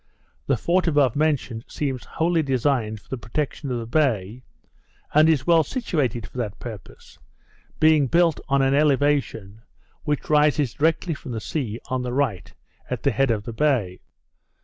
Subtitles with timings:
[0.47, 4.41] The fort above mentioned seems wholly designed for the protection of the bay,
[5.13, 7.19] and is well situated for that purpose,
[7.79, 9.61] being built on an elevation,
[10.03, 12.51] which rises directly from the sea on the right,
[12.89, 14.01] at the head of the bay.